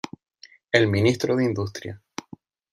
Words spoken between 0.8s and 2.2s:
ministro de Industria.